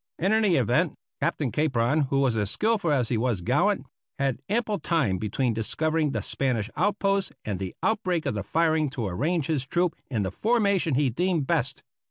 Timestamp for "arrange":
9.05-9.45